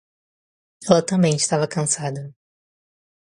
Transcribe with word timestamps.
Ela 0.89 1.05
também 1.05 1.35
estava 1.35 1.67
cansada. 1.67 2.33